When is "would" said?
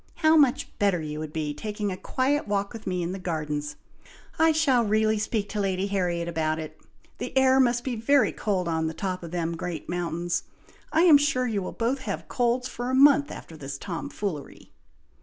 1.19-1.31